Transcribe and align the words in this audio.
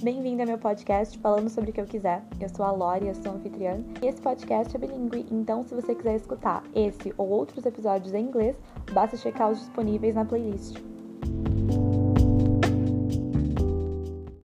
Bem-vindo 0.00 0.42
ao 0.42 0.46
meu 0.46 0.58
podcast 0.58 1.18
falando 1.18 1.50
sobre 1.50 1.70
o 1.70 1.72
que 1.72 1.80
eu 1.80 1.84
quiser. 1.84 2.22
Eu 2.40 2.48
sou 2.48 2.64
a 2.64 2.70
Lori, 2.70 3.08
eu 3.08 3.14
sou 3.16 3.32
anfitriã. 3.32 3.80
E 4.00 4.06
esse 4.06 4.20
podcast 4.20 4.76
é 4.76 4.78
bilíngue, 4.78 5.26
então 5.28 5.64
se 5.64 5.74
você 5.74 5.92
quiser 5.92 6.14
escutar 6.14 6.62
esse 6.72 7.12
ou 7.18 7.28
outros 7.28 7.66
episódios 7.66 8.14
em 8.14 8.26
inglês, 8.26 8.56
basta 8.92 9.16
checar 9.16 9.50
os 9.50 9.58
disponíveis 9.58 10.14
na 10.14 10.24
playlist. 10.24 10.78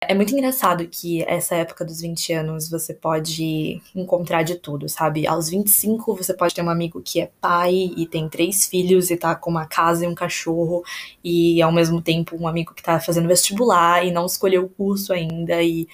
É 0.08 0.14
muito 0.14 0.32
engraçado 0.32 0.86
que 0.88 1.22
essa 1.24 1.54
época 1.54 1.84
dos 1.84 2.00
20 2.00 2.32
anos 2.32 2.68
você 2.68 2.92
pode 2.92 3.80
encontrar 3.94 4.42
de 4.42 4.56
tudo, 4.56 4.88
sabe? 4.88 5.26
Aos 5.26 5.48
25 5.48 6.16
você 6.16 6.34
pode 6.34 6.54
ter 6.54 6.62
um 6.62 6.70
amigo 6.70 7.00
que 7.00 7.20
é 7.20 7.30
pai 7.40 7.92
e 7.96 8.06
tem 8.06 8.28
três 8.28 8.66
filhos 8.66 9.10
e 9.10 9.16
tá 9.16 9.34
com 9.36 9.50
uma 9.50 9.66
casa 9.66 10.04
e 10.04 10.08
um 10.08 10.14
cachorro, 10.14 10.82
e 11.22 11.62
ao 11.62 11.70
mesmo 11.70 12.02
tempo 12.02 12.36
um 12.36 12.48
amigo 12.48 12.74
que 12.74 12.82
tá 12.82 12.98
fazendo 12.98 13.28
vestibular 13.28 14.04
e 14.04 14.10
não 14.10 14.26
escolheu 14.26 14.64
o 14.64 14.68
curso 14.68 15.12
ainda, 15.12 15.62
e 15.62 15.86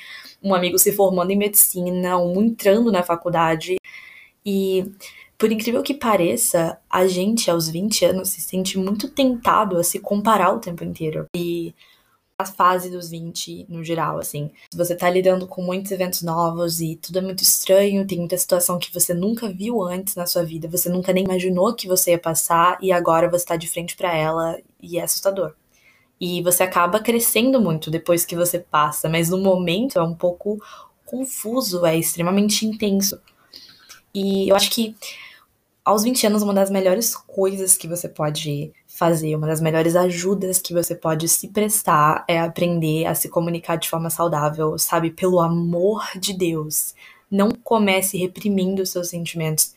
um 0.43 0.55
amigo 0.55 0.79
se 0.79 0.93
formando 0.93 1.31
em 1.31 1.37
medicina, 1.37 2.19
um 2.19 2.41
entrando 2.43 2.91
na 2.91 3.03
faculdade. 3.03 3.77
E 4.45 4.91
por 5.37 5.53
incrível 5.53 5.83
que 5.83 5.95
pareça, 5.95 6.79
a 6.91 7.07
gente 7.07 7.51
aos 7.51 7.69
20 7.69 8.05
anos 8.07 8.31
se 8.31 8.41
sente 8.41 8.79
muito 8.79 9.09
tentado 9.09 9.77
a 9.77 9.85
se 9.85 9.99
comparar 9.99 10.53
o 10.55 10.61
tempo 10.61 10.83
inteiro. 10.85 11.27
E 11.37 11.75
a 12.41 12.45
fase 12.45 12.89
dos 12.89 13.11
20 13.11 13.67
no 13.69 13.83
geral, 13.83 14.21
assim. 14.21 14.49
Você 14.73 14.95
tá 14.95 15.11
lidando 15.11 15.45
com 15.45 15.61
muitos 15.61 15.91
eventos 15.91 16.23
novos 16.23 16.81
e 16.81 16.95
tudo 16.95 17.19
é 17.19 17.21
muito 17.23 17.43
estranho, 17.43 18.07
tem 18.07 18.17
muita 18.17 18.39
situação 18.39 18.79
que 18.79 18.95
você 18.95 19.13
nunca 19.13 19.49
viu 19.49 19.83
antes 19.83 20.15
na 20.15 20.25
sua 20.25 20.45
vida, 20.45 20.69
você 20.69 20.89
nunca 20.89 21.13
nem 21.13 21.25
imaginou 21.25 21.75
que 21.75 21.89
você 21.89 22.13
ia 22.13 22.19
passar 22.19 22.79
e 22.81 22.93
agora 22.93 23.29
você 23.29 23.45
tá 23.45 23.57
de 23.57 23.69
frente 23.69 23.97
para 23.97 24.17
ela 24.17 24.57
e 24.81 24.99
é 25.01 25.03
assustador. 25.03 25.53
E 26.21 26.41
você 26.43 26.63
acaba 26.63 27.01
crescendo 27.01 27.61
muito 27.61 27.91
depois 27.91 28.25
que 28.25 28.37
você 28.37 28.61
passa, 28.61 29.09
mas 29.09 29.31
no 29.31 29.39
momento 29.39 29.99
é 29.99 30.03
um 30.03 30.15
pouco 30.15 30.63
confuso, 31.05 31.85
é 31.85 31.97
extremamente 31.97 32.65
intenso. 32.65 33.21
E 34.15 34.49
eu 34.49 34.55
acho 34.55 34.71
que 34.71 34.95
aos 35.89 36.03
20 36.05 36.27
anos, 36.27 36.43
uma 36.43 36.53
das 36.53 36.69
melhores 36.69 37.17
coisas 37.17 37.75
que 37.75 37.89
você 37.89 38.11
pode 38.11 38.71
fazer, 38.87 39.35
uma 39.35 39.47
das 39.47 39.59
melhores 39.59 39.97
ajudas 39.97 40.59
que 40.59 40.75
você 40.75 40.95
pode 40.95 41.27
se 41.29 41.49
prestar 41.49 42.27
é 42.29 42.39
aprender 42.39 43.07
a 43.07 43.15
se 43.15 43.27
comunicar 43.31 43.77
de 43.77 43.89
forma 43.89 44.11
saudável, 44.11 44.79
sabe? 44.79 45.11
Pelo 45.11 45.41
amor 45.41 46.07
de 46.21 46.37
Deus. 46.37 46.95
Não 47.31 47.49
comece 47.65 48.19
reprimindo 48.19 48.83
os 48.83 48.91
seus 48.91 49.09
sentimentos. 49.09 49.75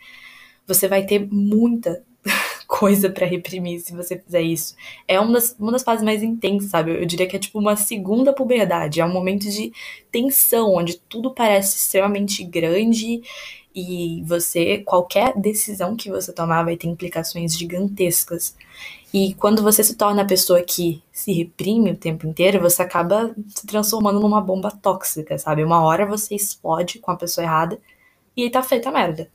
Você 0.68 0.86
vai 0.86 1.06
ter 1.06 1.26
muita 1.32 2.04
coisa 2.68 3.10
para 3.10 3.26
reprimir 3.26 3.80
se 3.80 3.96
você 3.96 4.20
fizer 4.20 4.42
isso. 4.42 4.76
É 5.08 5.18
uma 5.18 5.32
das, 5.32 5.56
uma 5.58 5.72
das 5.72 5.84
fases 5.84 6.04
mais 6.04 6.22
intensas, 6.22 6.72
sabe? 6.72 6.92
Eu 6.92 7.06
diria 7.06 7.26
que 7.26 7.38
é 7.38 7.40
tipo 7.40 7.58
uma 7.58 7.78
segunda 7.78 8.34
puberdade. 8.34 9.00
É 9.00 9.06
um 9.06 9.14
momento 9.14 9.50
de 9.50 9.72
tensão, 10.12 10.74
onde 10.74 10.98
tudo 11.08 11.34
parece 11.34 11.78
extremamente 11.78 12.44
grande 12.44 13.22
e 13.74 14.24
você, 14.26 14.80
qualquer 14.80 15.34
decisão 15.38 15.96
que 15.96 16.10
você 16.10 16.34
tomar 16.34 16.64
vai 16.64 16.76
ter 16.78 16.88
implicações 16.88 17.58
gigantescas. 17.58 18.56
E 19.14 19.34
quando 19.36 19.62
você 19.62 19.84
se 19.84 19.96
torna 19.96 20.22
a 20.22 20.26
pessoa 20.26 20.62
que 20.62 21.02
se 21.12 21.34
reprime 21.34 21.92
o 21.92 21.98
tempo 21.98 22.26
inteiro, 22.26 22.62
você 22.62 22.82
acaba 22.82 23.36
se 23.50 23.68
transformando 23.68 24.20
numa 24.20 24.42
bomba 24.42 24.72
tóxica, 24.72 25.38
sabe? 25.38 25.64
Uma 25.64 25.84
hora 25.84 26.06
você 26.06 26.36
explode 26.36 27.00
com 27.00 27.12
a 27.12 27.18
pessoa 27.18 27.44
errada 27.44 27.80
e 28.36 28.44
aí 28.44 28.50
tá 28.50 28.64
feita 28.64 28.90
a 28.90 28.92
merda. 28.92 29.30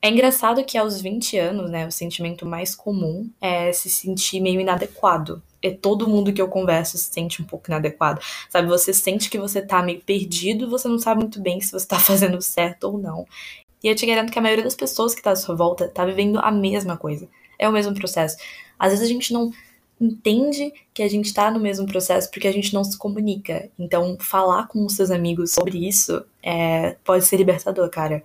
É 0.00 0.08
engraçado 0.08 0.64
que 0.64 0.78
aos 0.78 1.00
20 1.00 1.36
anos, 1.36 1.70
né, 1.70 1.86
o 1.86 1.90
sentimento 1.90 2.46
mais 2.46 2.76
comum 2.76 3.28
é 3.40 3.72
se 3.72 3.90
sentir 3.90 4.40
meio 4.40 4.60
inadequado. 4.60 5.42
É 5.62 5.70
todo 5.70 6.08
mundo 6.08 6.32
que 6.32 6.40
eu 6.40 6.48
converso 6.48 6.98
se 6.98 7.04
sente 7.04 7.42
um 7.42 7.44
pouco 7.44 7.68
inadequado. 7.68 8.20
Sabe, 8.48 8.68
você 8.68 8.92
sente 8.92 9.30
que 9.30 9.38
você 9.38 9.62
tá 9.62 9.82
meio 9.82 10.00
perdido, 10.00 10.68
você 10.68 10.88
não 10.88 10.98
sabe 10.98 11.20
muito 11.20 11.40
bem 11.40 11.60
se 11.60 11.72
você 11.72 11.86
tá 11.86 11.98
fazendo 12.00 12.40
certo 12.40 12.84
ou 12.84 12.98
não. 12.98 13.26
E 13.82 13.88
eu 13.88 13.94
te 13.94 14.06
garanto 14.06 14.32
que 14.32 14.38
a 14.38 14.42
maioria 14.42 14.64
das 14.64 14.74
pessoas 14.74 15.14
que 15.14 15.22
tá 15.22 15.32
à 15.32 15.36
sua 15.36 15.54
volta 15.54 15.88
tá 15.88 16.04
vivendo 16.04 16.38
a 16.38 16.50
mesma 16.50 16.96
coisa. 16.96 17.28
É 17.58 17.68
o 17.68 17.72
mesmo 17.72 17.94
processo. 17.94 18.36
Às 18.78 18.90
vezes 18.90 19.04
a 19.04 19.08
gente 19.08 19.32
não 19.32 19.50
entende 20.00 20.72
que 20.92 21.02
a 21.02 21.08
gente 21.08 21.32
tá 21.32 21.50
no 21.50 21.58
mesmo 21.58 21.86
processo 21.86 22.30
porque 22.30 22.48
a 22.48 22.52
gente 22.52 22.72
não 22.74 22.84
se 22.84 22.98
comunica. 22.98 23.70
Então, 23.78 24.16
falar 24.20 24.68
com 24.68 24.84
os 24.84 24.94
seus 24.94 25.10
amigos 25.10 25.52
sobre 25.52 25.86
isso 25.86 26.24
é, 26.42 26.96
pode 27.04 27.24
ser 27.24 27.36
libertador, 27.36 27.88
cara. 27.90 28.22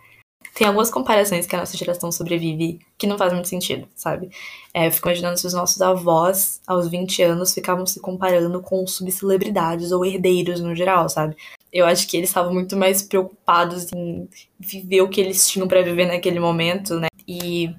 Tem 0.54 0.68
algumas 0.68 0.92
comparações 0.92 1.48
que 1.48 1.56
a 1.56 1.60
nossa 1.60 1.78
geração 1.78 2.12
sobrevive 2.12 2.80
que 2.98 3.08
não 3.08 3.18
faz 3.18 3.32
muito 3.32 3.48
sentido, 3.48 3.88
sabe? 3.96 4.30
É, 4.74 4.88
eu 4.88 4.92
fico 4.92 5.08
imaginando 5.08 5.40
se 5.40 5.48
os 5.48 5.54
nossos 5.54 5.82
avós, 5.82 6.62
aos 6.68 6.88
20 6.88 7.24
anos, 7.24 7.54
ficavam 7.54 7.86
se 7.86 8.00
comparando 8.00 8.62
com 8.62 8.86
subcelebridades 8.86 9.92
ou 9.92 10.06
herdeiros 10.06 10.60
no 10.60 10.76
geral, 10.76 11.08
sabe? 11.08 11.36
Eu 11.72 11.86
acho 11.86 12.06
que 12.08 12.18
eles 12.18 12.30
estavam 12.30 12.54
muito 12.54 12.76
mais 12.76 13.02
preocupados 13.02 13.92
em 13.94 14.28
viver 14.60 15.02
o 15.02 15.10
que 15.10 15.22
eles 15.22 15.50
tinham 15.50 15.68
para 15.68 15.82
viver 15.82 16.06
naquele 16.06 16.40
momento, 16.40 17.00
né? 17.00 17.08
E 17.28 17.74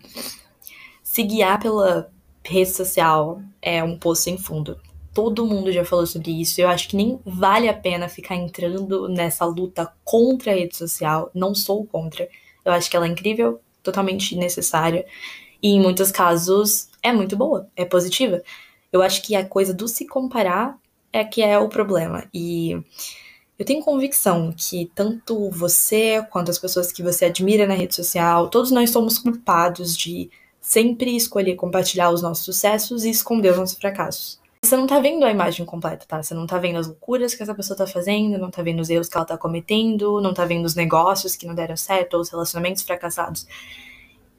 se 1.02 1.22
guiar 1.22 1.60
pela 1.60 2.10
rede 2.42 2.70
social 2.70 3.40
é 3.60 3.84
um 3.84 3.98
poço 3.98 4.22
sem 4.22 4.38
fundo. 4.38 4.80
Todo 5.12 5.46
mundo 5.46 5.70
já 5.70 5.84
falou 5.84 6.06
sobre 6.06 6.30
isso. 6.40 6.58
Eu 6.58 6.68
acho 6.68 6.88
que 6.88 6.96
nem 6.96 7.20
vale 7.24 7.68
a 7.68 7.74
pena 7.74 8.08
ficar 8.08 8.34
entrando 8.34 9.08
nessa 9.08 9.44
luta 9.44 9.92
contra 10.02 10.52
a 10.52 10.54
rede 10.54 10.74
social. 10.74 11.30
Não 11.34 11.54
sou 11.54 11.84
contra. 11.84 12.26
Eu 12.64 12.72
acho 12.72 12.90
que 12.90 12.96
ela 12.96 13.06
é 13.06 13.10
incrível, 13.10 13.60
totalmente 13.82 14.36
necessária. 14.36 15.06
E 15.62 15.70
em 15.70 15.80
muitos 15.80 16.10
casos 16.10 16.88
é 17.02 17.12
muito 17.12 17.36
boa, 17.36 17.68
é 17.76 17.84
positiva. 17.84 18.42
Eu 18.92 19.02
acho 19.02 19.22
que 19.22 19.34
a 19.34 19.44
coisa 19.44 19.72
do 19.72 19.88
se 19.88 20.06
comparar 20.06 20.78
é 21.12 21.24
que 21.24 21.42
é 21.42 21.58
o 21.58 21.68
problema. 21.68 22.24
E 22.32 22.72
eu 23.58 23.64
tenho 23.64 23.82
convicção 23.82 24.52
que 24.56 24.90
tanto 24.94 25.50
você 25.50 26.26
quanto 26.30 26.50
as 26.50 26.58
pessoas 26.58 26.90
que 26.90 27.02
você 27.02 27.26
admira 27.26 27.66
na 27.66 27.74
rede 27.74 27.94
social, 27.94 28.48
todos 28.48 28.70
nós 28.70 28.90
somos 28.90 29.18
culpados 29.18 29.96
de 29.96 30.30
sempre 30.60 31.14
escolher 31.16 31.54
compartilhar 31.56 32.10
os 32.10 32.22
nossos 32.22 32.44
sucessos 32.44 33.04
e 33.04 33.10
esconder 33.10 33.52
os 33.52 33.58
nossos 33.58 33.78
fracassos. 33.78 34.41
Você 34.64 34.76
não 34.76 34.86
tá 34.86 35.00
vendo 35.00 35.24
a 35.24 35.30
imagem 35.30 35.66
completa, 35.66 36.06
tá? 36.06 36.22
Você 36.22 36.34
não 36.34 36.46
tá 36.46 36.56
vendo 36.56 36.78
as 36.78 36.86
loucuras 36.86 37.34
que 37.34 37.42
essa 37.42 37.54
pessoa 37.54 37.76
tá 37.76 37.84
fazendo, 37.84 38.38
não 38.38 38.48
tá 38.48 38.62
vendo 38.62 38.78
os 38.78 38.88
erros 38.88 39.08
que 39.08 39.16
ela 39.16 39.26
tá 39.26 39.36
cometendo, 39.36 40.20
não 40.20 40.32
tá 40.32 40.44
vendo 40.44 40.64
os 40.64 40.76
negócios 40.76 41.34
que 41.34 41.46
não 41.46 41.54
deram 41.54 41.76
certo 41.76 42.14
ou 42.14 42.20
os 42.20 42.30
relacionamentos 42.30 42.82
fracassados. 42.82 43.44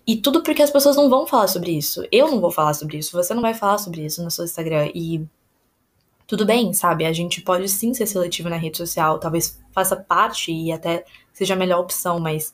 E 0.08 0.16
tudo 0.16 0.42
porque 0.42 0.62
as 0.62 0.72
pessoas 0.72 0.96
não 0.96 1.10
vão 1.10 1.28
falar 1.28 1.48
sobre 1.48 1.72
isso. 1.72 2.08
Eu 2.10 2.32
não 2.32 2.40
vou 2.40 2.52
falar 2.52 2.74
sobre 2.74 2.98
isso, 2.98 3.12
você 3.12 3.34
não 3.34 3.42
vai 3.42 3.54
falar 3.54 3.78
sobre 3.78 4.06
isso 4.06 4.24
no 4.24 4.32
seu 4.32 4.46
Instagram. 4.46 4.90
E 4.96 5.28
tudo 6.26 6.46
bem, 6.46 6.74
sabe? 6.74 7.06
A 7.06 7.12
gente 7.12 7.42
pode 7.42 7.68
sim 7.68 7.94
ser 7.94 8.08
seletivo 8.08 8.50
na 8.50 8.56
rede 8.56 8.78
social, 8.78 9.20
talvez 9.20 9.62
faça 9.74 9.96
parte 9.98 10.54
e 10.54 10.72
até 10.72 11.04
seja 11.34 11.54
a 11.54 11.58
melhor 11.58 11.82
opção, 11.82 12.18
mas 12.18 12.54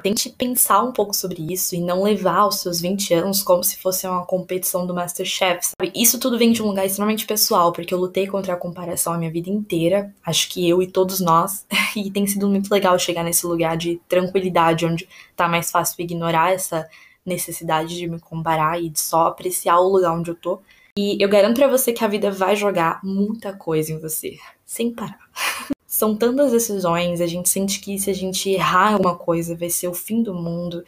Tente 0.00 0.30
pensar 0.30 0.82
um 0.82 0.90
pouco 0.90 1.12
sobre 1.12 1.52
isso 1.52 1.74
e 1.74 1.80
não 1.80 2.02
levar 2.02 2.46
os 2.46 2.60
seus 2.60 2.80
20 2.80 3.12
anos 3.12 3.42
como 3.42 3.62
se 3.62 3.76
fosse 3.76 4.06
uma 4.06 4.24
competição 4.24 4.86
do 4.86 4.94
Masterchef, 4.94 5.66
sabe? 5.66 5.92
Isso 5.94 6.18
tudo 6.18 6.38
vem 6.38 6.50
de 6.50 6.62
um 6.62 6.66
lugar 6.66 6.86
extremamente 6.86 7.26
pessoal, 7.26 7.72
porque 7.72 7.92
eu 7.92 7.98
lutei 7.98 8.26
contra 8.26 8.54
a 8.54 8.56
comparação 8.56 9.12
a 9.12 9.18
minha 9.18 9.30
vida 9.30 9.50
inteira. 9.50 10.12
Acho 10.24 10.48
que 10.48 10.66
eu 10.66 10.82
e 10.82 10.86
todos 10.86 11.20
nós. 11.20 11.66
E 11.94 12.10
tem 12.10 12.26
sido 12.26 12.48
muito 12.48 12.70
legal 12.72 12.98
chegar 12.98 13.22
nesse 13.22 13.46
lugar 13.46 13.76
de 13.76 14.00
tranquilidade, 14.08 14.86
onde 14.86 15.06
tá 15.36 15.46
mais 15.46 15.70
fácil 15.70 16.00
ignorar 16.02 16.54
essa 16.54 16.88
necessidade 17.24 17.94
de 17.94 18.08
me 18.08 18.18
comparar 18.18 18.82
e 18.82 18.88
de 18.88 18.98
só 18.98 19.26
apreciar 19.26 19.78
o 19.78 19.88
lugar 19.88 20.12
onde 20.12 20.30
eu 20.30 20.34
tô. 20.34 20.58
E 20.96 21.22
eu 21.22 21.28
garanto 21.28 21.56
para 21.56 21.68
você 21.68 21.92
que 21.92 22.02
a 22.02 22.08
vida 22.08 22.30
vai 22.30 22.56
jogar 22.56 22.98
muita 23.04 23.52
coisa 23.52 23.92
em 23.92 23.98
você, 23.98 24.38
sem 24.64 24.90
parar. 24.90 25.18
são 25.92 26.16
tantas 26.16 26.52
decisões, 26.52 27.20
a 27.20 27.26
gente 27.26 27.50
sente 27.50 27.78
que 27.78 27.98
se 27.98 28.08
a 28.08 28.14
gente 28.14 28.48
errar 28.48 28.94
alguma 28.94 29.14
coisa 29.14 29.54
vai 29.54 29.68
ser 29.68 29.88
o 29.88 29.92
fim 29.92 30.22
do 30.22 30.32
mundo. 30.32 30.82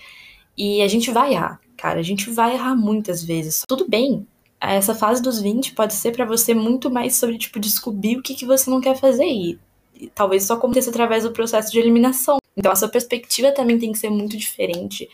E 0.57 0.81
a 0.81 0.89
gente 0.89 1.11
vai 1.11 1.35
errar, 1.35 1.61
cara, 1.77 2.01
a 2.01 2.03
gente 2.03 2.31
vai 2.31 2.55
errar 2.55 2.75
muitas 2.75 3.23
vezes. 3.23 3.65
Tudo 3.69 3.87
bem, 3.87 4.27
essa 4.59 4.95
fase 4.95 5.21
dos 5.21 5.43
20 5.43 5.75
pode 5.75 5.93
ser 5.93 6.13
para 6.13 6.25
você 6.25 6.55
muito 6.55 6.91
mais 6.91 7.17
sobre, 7.17 7.37
tipo, 7.37 7.61
descobrir 7.61 8.17
o 8.17 8.23
que, 8.23 8.35
que 8.35 8.47
você 8.47 8.71
não 8.71 8.81
quer 8.81 8.97
fazer. 8.97 9.27
E, 9.27 9.59
e 9.95 10.07
talvez 10.09 10.45
isso 10.45 10.55
aconteça 10.55 10.89
através 10.89 11.25
do 11.25 11.33
processo 11.33 11.71
de 11.71 11.79
eliminação. 11.79 12.39
Então 12.57 12.73
a 12.73 12.77
sua 12.77 12.89
perspectiva 12.89 13.53
também 13.53 13.79
tem 13.79 13.93
que 13.93 13.99
ser 13.99 14.09
muito 14.09 14.39
diferente. 14.39 15.07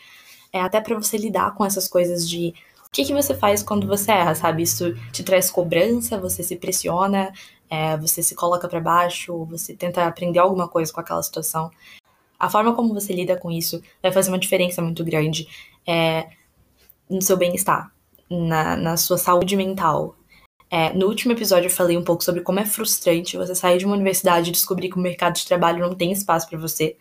É, 0.53 0.61
até 0.61 0.79
para 0.79 0.95
você 0.95 1.17
lidar 1.17 1.53
com 1.53 1.65
essas 1.65 1.89
coisas 1.89 2.29
de 2.29 2.53
o 2.85 2.89
que, 2.93 3.03
que 3.03 3.13
você 3.13 3.35
faz 3.35 3.61
quando 3.61 3.85
você 3.85 4.09
erra, 4.11 4.35
sabe? 4.35 4.63
Isso 4.63 4.93
te 5.11 5.21
traz 5.21 5.51
cobrança, 5.51 6.17
você 6.17 6.43
se 6.43 6.55
pressiona, 6.55 7.33
é, 7.71 7.95
você 7.95 8.21
se 8.21 8.35
coloca 8.35 8.67
para 8.67 8.81
baixo, 8.81 9.45
você 9.45 9.73
tenta 9.73 10.05
aprender 10.05 10.39
alguma 10.39 10.67
coisa 10.67 10.91
com 10.91 10.99
aquela 10.99 11.23
situação. 11.23 11.71
A 12.37 12.49
forma 12.49 12.75
como 12.75 12.93
você 12.93 13.13
lida 13.13 13.37
com 13.37 13.49
isso 13.49 13.81
vai 14.03 14.11
fazer 14.11 14.29
uma 14.29 14.37
diferença 14.37 14.81
muito 14.81 15.05
grande 15.05 15.47
é, 15.87 16.27
no 17.09 17.21
seu 17.21 17.37
bem-estar, 17.37 17.89
na, 18.29 18.75
na 18.75 18.97
sua 18.97 19.17
saúde 19.17 19.55
mental. 19.55 20.17
É, 20.69 20.91
no 20.93 21.07
último 21.07 21.31
episódio 21.31 21.67
eu 21.67 21.71
falei 21.71 21.97
um 21.97 22.03
pouco 22.03 22.25
sobre 22.25 22.41
como 22.41 22.59
é 22.59 22.65
frustrante 22.65 23.37
você 23.37 23.55
sair 23.55 23.77
de 23.77 23.85
uma 23.85 23.95
universidade 23.95 24.49
e 24.49 24.53
descobrir 24.53 24.89
que 24.89 24.97
o 24.97 25.01
mercado 25.01 25.35
de 25.35 25.45
trabalho 25.45 25.79
não 25.79 25.95
tem 25.95 26.11
espaço 26.11 26.49
para 26.49 26.59
você. 26.59 26.97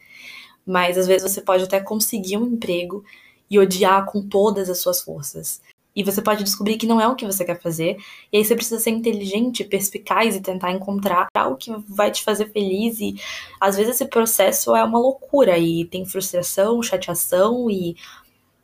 Mas 0.64 0.96
às 0.96 1.08
vezes 1.08 1.28
você 1.28 1.40
pode 1.40 1.64
até 1.64 1.80
conseguir 1.80 2.36
um 2.36 2.46
emprego 2.46 3.04
e 3.50 3.58
odiar 3.58 4.06
com 4.06 4.22
todas 4.22 4.70
as 4.70 4.78
suas 4.78 5.00
forças. 5.00 5.60
E 5.94 6.04
você 6.04 6.22
pode 6.22 6.44
descobrir 6.44 6.76
que 6.76 6.86
não 6.86 7.00
é 7.00 7.08
o 7.08 7.16
que 7.16 7.26
você 7.26 7.44
quer 7.44 7.60
fazer. 7.60 7.96
E 8.32 8.38
aí 8.38 8.44
você 8.44 8.54
precisa 8.54 8.78
ser 8.78 8.90
inteligente, 8.90 9.64
perspicaz 9.64 10.36
e 10.36 10.40
tentar 10.40 10.70
encontrar 10.72 11.28
algo 11.34 11.56
que 11.56 11.72
vai 11.88 12.10
te 12.10 12.22
fazer 12.22 12.50
feliz. 12.52 13.00
E 13.00 13.16
às 13.60 13.76
vezes 13.76 13.96
esse 13.96 14.06
processo 14.06 14.74
é 14.76 14.84
uma 14.84 14.98
loucura 14.98 15.58
e 15.58 15.84
tem 15.84 16.04
frustração, 16.06 16.82
chateação 16.82 17.70
e 17.70 17.96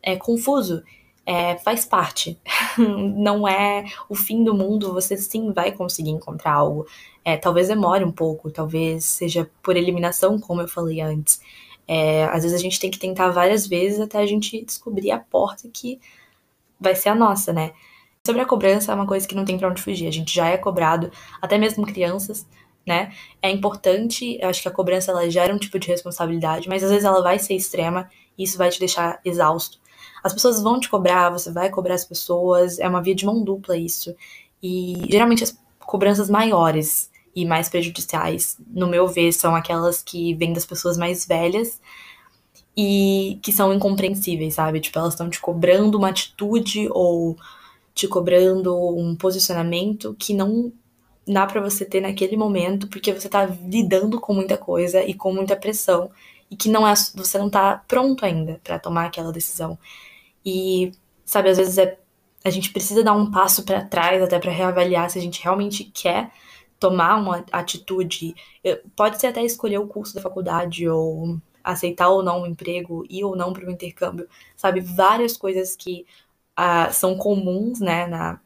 é 0.02 0.16
confuso. 0.16 0.82
É, 1.24 1.56
faz 1.58 1.84
parte. 1.84 2.38
não 2.78 3.48
é 3.48 3.84
o 4.08 4.14
fim 4.14 4.44
do 4.44 4.54
mundo, 4.54 4.92
você 4.92 5.16
sim 5.16 5.52
vai 5.52 5.72
conseguir 5.72 6.10
encontrar 6.10 6.52
algo. 6.52 6.86
É, 7.24 7.36
talvez 7.36 7.66
demore 7.66 8.04
um 8.04 8.12
pouco, 8.12 8.52
talvez 8.52 9.04
seja 9.04 9.50
por 9.60 9.76
eliminação, 9.76 10.38
como 10.38 10.60
eu 10.60 10.68
falei 10.68 11.00
antes. 11.00 11.40
É, 11.88 12.24
às 12.26 12.44
vezes 12.44 12.54
a 12.58 12.62
gente 12.62 12.78
tem 12.78 12.90
que 12.90 12.98
tentar 12.98 13.30
várias 13.30 13.66
vezes 13.66 14.00
até 14.00 14.18
a 14.18 14.26
gente 14.26 14.64
descobrir 14.64 15.10
a 15.10 15.18
porta 15.18 15.68
que 15.72 16.00
vai 16.80 16.94
ser 16.94 17.10
a 17.10 17.14
nossa, 17.14 17.52
né? 17.52 17.72
Sobre 18.26 18.42
a 18.42 18.46
cobrança 18.46 18.90
é 18.90 18.94
uma 18.94 19.06
coisa 19.06 19.26
que 19.26 19.34
não 19.34 19.44
tem 19.44 19.56
para 19.56 19.68
onde 19.68 19.80
fugir. 19.80 20.08
A 20.08 20.12
gente 20.12 20.34
já 20.34 20.48
é 20.48 20.56
cobrado, 20.56 21.10
até 21.40 21.56
mesmo 21.56 21.86
crianças, 21.86 22.46
né? 22.86 23.12
É 23.40 23.50
importante, 23.50 24.38
eu 24.40 24.48
acho 24.48 24.62
que 24.62 24.68
a 24.68 24.72
cobrança 24.72 25.10
ela 25.10 25.28
gera 25.30 25.54
um 25.54 25.58
tipo 25.58 25.78
de 25.78 25.88
responsabilidade, 25.88 26.68
mas 26.68 26.82
às 26.82 26.90
vezes 26.90 27.04
ela 27.04 27.22
vai 27.22 27.38
ser 27.38 27.54
extrema 27.54 28.08
e 28.36 28.44
isso 28.44 28.58
vai 28.58 28.68
te 28.68 28.80
deixar 28.80 29.20
exausto. 29.24 29.78
As 30.22 30.32
pessoas 30.32 30.62
vão 30.62 30.80
te 30.80 30.88
cobrar, 30.88 31.30
você 31.30 31.52
vai 31.52 31.70
cobrar 31.70 31.94
as 31.94 32.04
pessoas, 32.04 32.78
é 32.78 32.88
uma 32.88 33.02
via 33.02 33.14
de 33.14 33.24
mão 33.24 33.44
dupla 33.44 33.76
isso. 33.76 34.14
E 34.62 35.02
geralmente 35.08 35.44
as 35.44 35.56
cobranças 35.78 36.28
maiores 36.28 37.10
e 37.34 37.44
mais 37.44 37.68
prejudiciais, 37.68 38.56
no 38.66 38.88
meu 38.88 39.06
ver, 39.06 39.30
são 39.32 39.54
aquelas 39.54 40.02
que 40.02 40.34
vêm 40.34 40.52
das 40.52 40.66
pessoas 40.66 40.96
mais 40.96 41.26
velhas 41.26 41.80
e 42.76 43.38
que 43.42 43.52
são 43.52 43.72
incompreensíveis, 43.72 44.54
sabe? 44.54 44.80
Tipo, 44.80 44.98
elas 44.98 45.14
estão 45.14 45.30
te 45.30 45.40
cobrando 45.40 45.96
uma 45.96 46.10
atitude 46.10 46.88
ou 46.90 47.36
te 47.94 48.06
cobrando 48.06 48.76
um 48.96 49.16
posicionamento 49.16 50.14
que 50.18 50.34
não 50.34 50.72
dá 51.26 51.46
para 51.46 51.60
você 51.60 51.84
ter 51.84 52.00
naquele 52.00 52.36
momento, 52.36 52.88
porque 52.88 53.12
você 53.12 53.28
tá 53.28 53.46
lidando 53.46 54.20
com 54.20 54.34
muita 54.34 54.56
coisa 54.58 55.02
e 55.02 55.14
com 55.14 55.32
muita 55.32 55.56
pressão 55.56 56.10
e 56.50 56.56
que 56.56 56.68
não 56.68 56.86
é 56.86 56.94
você 57.14 57.38
não 57.38 57.50
tá 57.50 57.82
pronto 57.88 58.24
ainda 58.24 58.60
para 58.62 58.78
tomar 58.78 59.06
aquela 59.06 59.32
decisão. 59.32 59.78
E 60.44 60.92
sabe, 61.24 61.48
às 61.50 61.56
vezes 61.58 61.78
é 61.78 61.98
a 62.44 62.50
gente 62.50 62.70
precisa 62.70 63.02
dar 63.02 63.12
um 63.14 63.28
passo 63.30 63.64
para 63.64 63.84
trás 63.84 64.22
até 64.22 64.38
para 64.38 64.52
reavaliar 64.52 65.10
se 65.10 65.18
a 65.18 65.22
gente 65.22 65.42
realmente 65.42 65.82
quer 65.84 66.30
tomar 66.78 67.16
uma 67.16 67.44
atitude. 67.50 68.36
Pode 68.94 69.20
ser 69.20 69.28
até 69.28 69.44
escolher 69.44 69.78
o 69.78 69.86
curso 69.88 70.14
da 70.14 70.20
faculdade 70.20 70.88
ou 70.88 71.40
aceitar 71.66 72.08
ou 72.08 72.22
não 72.22 72.42
um 72.42 72.46
emprego, 72.46 73.04
ir 73.10 73.24
ou 73.24 73.34
não 73.34 73.52
para 73.52 73.66
o 73.66 73.70
intercâmbio, 73.70 74.28
sabe? 74.56 74.80
Várias 74.80 75.36
coisas 75.36 75.74
que 75.74 76.06
uh, 76.58 76.92
são 76.92 77.16
comuns, 77.16 77.80
né, 77.80 78.06
na, 78.06 78.40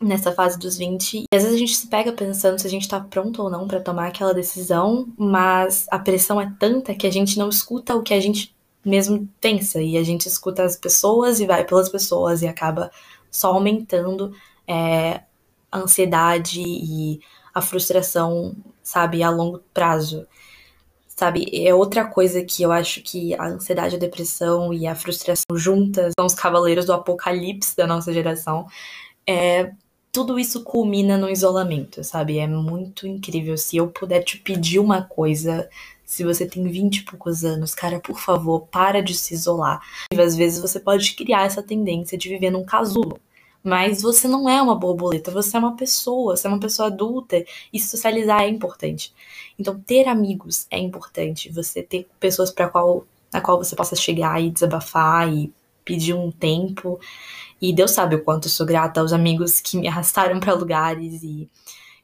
nessa 0.00 0.32
fase 0.32 0.58
dos 0.58 0.76
20. 0.76 1.20
E 1.20 1.36
às 1.36 1.44
vezes 1.44 1.56
a 1.56 1.58
gente 1.58 1.76
se 1.76 1.86
pega 1.86 2.12
pensando 2.12 2.58
se 2.58 2.66
a 2.66 2.70
gente 2.70 2.88
tá 2.88 2.98
pronto 3.00 3.40
ou 3.42 3.48
não 3.48 3.68
para 3.68 3.80
tomar 3.80 4.08
aquela 4.08 4.34
decisão, 4.34 5.06
mas 5.16 5.86
a 5.90 5.98
pressão 5.98 6.40
é 6.40 6.52
tanta 6.58 6.94
que 6.94 7.06
a 7.06 7.12
gente 7.12 7.38
não 7.38 7.48
escuta 7.48 7.94
o 7.94 8.02
que 8.02 8.12
a 8.12 8.20
gente 8.20 8.54
mesmo 8.84 9.28
pensa 9.40 9.80
e 9.80 9.96
a 9.96 10.02
gente 10.02 10.26
escuta 10.26 10.64
as 10.64 10.74
pessoas 10.74 11.38
e 11.38 11.46
vai 11.46 11.64
pelas 11.64 11.88
pessoas 11.88 12.42
e 12.42 12.48
acaba 12.48 12.90
só 13.30 13.52
aumentando 13.52 14.34
é, 14.66 15.22
a 15.70 15.78
ansiedade 15.78 16.62
e 16.62 17.20
a 17.54 17.60
frustração, 17.60 18.56
sabe, 18.82 19.22
a 19.22 19.30
longo 19.30 19.60
prazo 19.72 20.26
sabe? 21.20 21.50
É 21.52 21.74
outra 21.74 22.06
coisa 22.06 22.42
que 22.42 22.62
eu 22.62 22.72
acho 22.72 23.02
que 23.02 23.34
a 23.34 23.44
ansiedade, 23.48 23.96
a 23.96 23.98
depressão 23.98 24.72
e 24.72 24.86
a 24.86 24.94
frustração 24.94 25.54
juntas 25.54 26.14
são 26.18 26.24
os 26.24 26.32
cavaleiros 26.34 26.86
do 26.86 26.94
apocalipse 26.94 27.76
da 27.76 27.86
nossa 27.86 28.10
geração. 28.10 28.66
É, 29.28 29.70
tudo 30.10 30.38
isso 30.38 30.64
culmina 30.64 31.18
no 31.18 31.28
isolamento, 31.28 32.02
sabe? 32.02 32.38
É 32.38 32.46
muito 32.46 33.06
incrível. 33.06 33.54
Se 33.58 33.76
eu 33.76 33.88
puder 33.88 34.22
te 34.24 34.38
pedir 34.38 34.78
uma 34.78 35.02
coisa, 35.02 35.68
se 36.06 36.24
você 36.24 36.46
tem 36.46 36.66
20 36.66 36.96
e 36.96 37.04
poucos 37.04 37.44
anos, 37.44 37.74
cara, 37.74 38.00
por 38.00 38.18
favor, 38.18 38.66
para 38.68 39.02
de 39.02 39.14
se 39.14 39.34
isolar. 39.34 39.82
Às 40.16 40.34
vezes 40.34 40.58
você 40.58 40.80
pode 40.80 41.14
criar 41.14 41.44
essa 41.44 41.62
tendência 41.62 42.16
de 42.16 42.30
viver 42.30 42.50
num 42.50 42.64
casulo. 42.64 43.20
Mas 43.62 44.00
você 44.02 44.26
não 44.26 44.48
é 44.48 44.60
uma 44.62 44.74
borboleta, 44.74 45.30
você 45.30 45.56
é 45.56 45.60
uma 45.60 45.76
pessoa, 45.76 46.36
você 46.36 46.46
é 46.46 46.50
uma 46.50 46.60
pessoa 46.60 46.88
adulta 46.88 47.44
e 47.72 47.78
socializar 47.78 48.42
é 48.42 48.48
importante. 48.48 49.12
Então, 49.58 49.78
ter 49.78 50.08
amigos 50.08 50.66
é 50.70 50.78
importante, 50.78 51.52
você 51.52 51.82
ter 51.82 52.08
pessoas 52.18 52.50
para 52.50 52.68
qual 52.68 53.06
na 53.32 53.40
qual 53.40 53.58
você 53.58 53.76
possa 53.76 53.94
chegar 53.96 54.42
e 54.42 54.50
desabafar 54.50 55.32
e 55.32 55.52
pedir 55.84 56.14
um 56.14 56.30
tempo. 56.30 57.00
E 57.60 57.72
Deus 57.72 57.92
sabe 57.92 58.16
o 58.16 58.24
quanto 58.24 58.46
eu 58.46 58.50
sou 58.50 58.66
grata 58.66 59.00
aos 59.00 59.12
amigos 59.12 59.60
que 59.60 59.76
me 59.76 59.88
arrastaram 59.88 60.40
para 60.40 60.54
lugares 60.54 61.22
e 61.22 61.48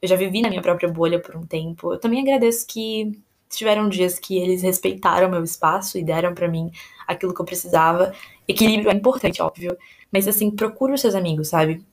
eu 0.01 0.07
já 0.07 0.15
vivi 0.15 0.41
na 0.41 0.49
minha 0.49 0.61
própria 0.61 0.89
bolha 0.89 1.19
por 1.19 1.35
um 1.35 1.45
tempo. 1.45 1.93
Eu 1.93 1.99
também 1.99 2.21
agradeço 2.21 2.65
que 2.67 3.19
tiveram 3.49 3.89
dias 3.89 4.19
que 4.19 4.37
eles 4.37 4.61
respeitaram 4.61 5.29
meu 5.29 5.43
espaço 5.43 5.97
e 5.97 6.03
deram 6.03 6.33
para 6.33 6.47
mim 6.47 6.71
aquilo 7.07 7.33
que 7.33 7.41
eu 7.41 7.45
precisava. 7.45 8.13
Equilíbrio 8.47 8.91
é 8.91 8.93
importante, 8.93 9.41
óbvio, 9.41 9.77
mas 10.11 10.27
assim, 10.27 10.49
procura 10.51 10.93
os 10.93 11.01
seus 11.01 11.15
amigos, 11.15 11.49
sabe? 11.49 11.83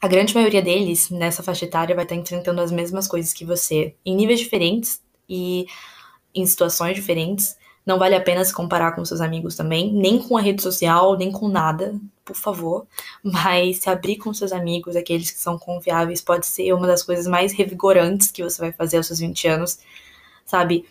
A 0.00 0.08
grande 0.08 0.34
maioria 0.34 0.60
deles, 0.60 1.10
nessa 1.10 1.42
faixa 1.42 1.64
etária, 1.64 1.94
vai 1.94 2.04
estar 2.04 2.16
enfrentando 2.16 2.60
as 2.60 2.72
mesmas 2.72 3.06
coisas 3.06 3.32
que 3.32 3.44
você, 3.44 3.94
em 4.04 4.16
níveis 4.16 4.40
diferentes 4.40 5.00
e 5.28 5.66
em 6.34 6.44
situações 6.44 6.96
diferentes. 6.96 7.56
Não 7.86 7.98
vale 7.98 8.14
a 8.14 8.20
pena 8.20 8.44
se 8.44 8.52
comparar 8.52 8.92
com 8.92 9.04
seus 9.04 9.20
amigos 9.20 9.56
também, 9.56 9.92
nem 9.92 10.20
com 10.20 10.36
a 10.36 10.40
rede 10.40 10.62
social, 10.62 11.16
nem 11.16 11.30
com 11.30 11.48
nada, 11.48 11.94
por 12.24 12.36
favor. 12.36 12.86
Mas 13.22 13.78
se 13.78 13.90
abrir 13.90 14.16
com 14.16 14.34
seus 14.34 14.52
amigos, 14.52 14.96
aqueles 14.96 15.30
que 15.30 15.38
são 15.38 15.58
confiáveis, 15.58 16.20
pode 16.20 16.46
ser 16.46 16.72
uma 16.72 16.86
das 16.86 17.02
coisas 17.02 17.26
mais 17.26 17.52
revigorantes 17.52 18.30
que 18.30 18.42
você 18.42 18.60
vai 18.60 18.72
fazer 18.72 18.96
aos 18.96 19.06
seus 19.06 19.18
20 19.20 19.46
anos, 19.48 19.78
sabe? 20.44 20.84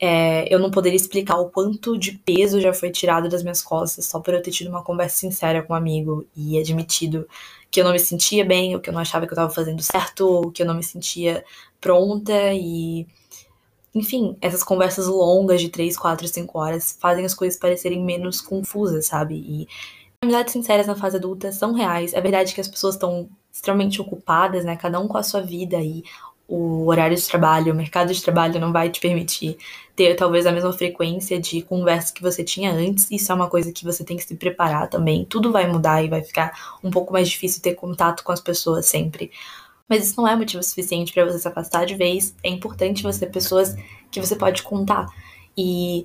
É, 0.00 0.52
eu 0.52 0.58
não 0.58 0.70
poderia 0.70 0.96
explicar 0.96 1.38
o 1.38 1.48
quanto 1.48 1.96
de 1.96 2.12
peso 2.18 2.60
já 2.60 2.74
foi 2.74 2.90
tirado 2.90 3.28
das 3.28 3.42
minhas 3.42 3.62
costas 3.62 4.06
só 4.06 4.18
por 4.20 4.34
eu 4.34 4.42
ter 4.42 4.50
tido 4.50 4.68
uma 4.68 4.82
conversa 4.82 5.16
sincera 5.16 5.62
com 5.62 5.72
um 5.72 5.76
amigo 5.76 6.26
e 6.36 6.58
admitido 6.58 7.26
que 7.70 7.80
eu 7.80 7.84
não 7.84 7.92
me 7.92 7.98
sentia 7.98 8.44
bem, 8.44 8.74
ou 8.74 8.80
que 8.80 8.88
eu 8.88 8.94
não 8.94 9.00
achava 9.00 9.26
que 9.26 9.32
eu 9.32 9.34
estava 9.34 9.52
fazendo 9.52 9.82
certo, 9.82 10.28
ou 10.28 10.52
que 10.52 10.62
eu 10.62 10.66
não 10.66 10.74
me 10.74 10.82
sentia 10.82 11.44
pronta 11.80 12.32
e. 12.52 13.06
Enfim, 13.94 14.36
essas 14.40 14.62
conversas 14.62 15.06
longas 15.06 15.60
de 15.60 15.68
3, 15.68 15.96
4, 15.96 16.26
5 16.28 16.58
horas 16.58 16.96
fazem 17.00 17.24
as 17.24 17.34
coisas 17.34 17.58
parecerem 17.58 18.04
menos 18.04 18.40
confusas, 18.40 19.06
sabe? 19.06 19.34
E 19.36 19.68
amizades 20.22 20.52
sinceras 20.52 20.86
na 20.86 20.96
fase 20.96 21.16
adulta 21.16 21.50
são 21.52 21.72
reais. 21.72 22.12
É 22.14 22.20
verdade 22.20 22.54
que 22.54 22.60
as 22.60 22.68
pessoas 22.68 22.94
estão 22.94 23.28
extremamente 23.52 24.00
ocupadas, 24.00 24.64
né? 24.64 24.76
Cada 24.76 25.00
um 25.00 25.08
com 25.08 25.18
a 25.18 25.22
sua 25.22 25.40
vida 25.40 25.76
e 25.80 26.04
o 26.46 26.86
horário 26.86 27.16
de 27.16 27.26
trabalho, 27.26 27.72
o 27.72 27.76
mercado 27.76 28.12
de 28.12 28.22
trabalho 28.22 28.60
não 28.60 28.72
vai 28.72 28.90
te 28.90 29.00
permitir 29.00 29.56
ter 29.96 30.14
talvez 30.14 30.46
a 30.46 30.52
mesma 30.52 30.72
frequência 30.72 31.40
de 31.40 31.62
conversa 31.62 32.12
que 32.12 32.22
você 32.22 32.42
tinha 32.44 32.72
antes. 32.72 33.10
Isso 33.10 33.30
é 33.30 33.34
uma 33.34 33.48
coisa 33.48 33.72
que 33.72 33.84
você 33.84 34.04
tem 34.04 34.16
que 34.16 34.24
se 34.24 34.34
preparar 34.36 34.88
também. 34.88 35.24
Tudo 35.24 35.52
vai 35.52 35.66
mudar 35.66 36.02
e 36.02 36.08
vai 36.08 36.22
ficar 36.22 36.78
um 36.82 36.90
pouco 36.90 37.12
mais 37.12 37.28
difícil 37.28 37.62
ter 37.62 37.74
contato 37.74 38.22
com 38.24 38.32
as 38.32 38.40
pessoas 38.40 38.86
sempre. 38.86 39.30
Mas 39.88 40.04
isso 40.04 40.20
não 40.20 40.26
é 40.26 40.34
motivo 40.34 40.62
suficiente 40.62 41.12
para 41.12 41.24
você 41.24 41.38
se 41.38 41.48
afastar 41.48 41.86
de 41.86 41.94
vez. 41.94 42.34
É 42.42 42.48
importante 42.48 43.02
você 43.02 43.20
ter 43.20 43.32
pessoas 43.32 43.76
que 44.10 44.20
você 44.20 44.34
pode 44.34 44.62
contar. 44.62 45.06
E 45.56 46.04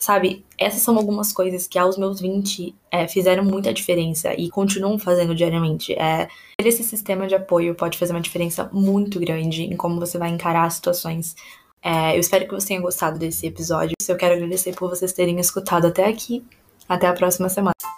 sabe, 0.00 0.44
essas 0.58 0.80
são 0.80 0.96
algumas 0.96 1.32
coisas 1.32 1.68
que 1.68 1.78
aos 1.78 1.98
meus 1.98 2.20
20 2.20 2.74
é, 2.90 3.06
fizeram 3.06 3.44
muita 3.44 3.72
diferença 3.72 4.34
e 4.34 4.48
continuam 4.48 4.98
fazendo 4.98 5.34
diariamente. 5.34 5.92
É, 5.92 6.26
ter 6.56 6.68
esse 6.68 6.82
sistema 6.82 7.26
de 7.26 7.34
apoio 7.34 7.74
pode 7.74 7.98
fazer 7.98 8.12
uma 8.12 8.20
diferença 8.20 8.68
muito 8.72 9.20
grande 9.20 9.62
em 9.62 9.76
como 9.76 10.00
você 10.00 10.18
vai 10.18 10.30
encarar 10.30 10.64
as 10.64 10.74
situações. 10.74 11.36
É, 11.82 12.16
eu 12.16 12.20
espero 12.20 12.46
que 12.46 12.54
você 12.54 12.68
tenha 12.68 12.80
gostado 12.80 13.18
desse 13.18 13.46
episódio. 13.46 13.94
Eu 14.08 14.16
quero 14.16 14.34
agradecer 14.34 14.74
por 14.74 14.88
vocês 14.88 15.12
terem 15.12 15.38
escutado 15.38 15.86
até 15.86 16.06
aqui. 16.06 16.42
Até 16.88 17.06
a 17.06 17.12
próxima 17.12 17.48
semana. 17.48 17.89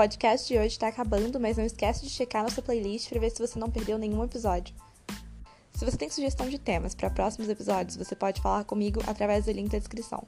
Podcast 0.00 0.48
de 0.48 0.58
hoje 0.58 0.68
está 0.68 0.88
acabando, 0.88 1.38
mas 1.38 1.58
não 1.58 1.64
esquece 1.66 2.02
de 2.02 2.08
checar 2.08 2.42
nossa 2.42 2.62
playlist 2.62 3.10
para 3.10 3.20
ver 3.20 3.28
se 3.28 3.46
você 3.46 3.58
não 3.58 3.70
perdeu 3.70 3.98
nenhum 3.98 4.24
episódio. 4.24 4.74
Se 5.74 5.84
você 5.84 5.94
tem 5.94 6.08
sugestão 6.08 6.48
de 6.48 6.58
temas 6.58 6.94
para 6.94 7.10
próximos 7.10 7.50
episódios, 7.50 7.98
você 7.98 8.16
pode 8.16 8.40
falar 8.40 8.64
comigo 8.64 9.02
através 9.06 9.44
do 9.44 9.52
link 9.52 9.70
da 9.70 9.76
descrição. 9.76 10.26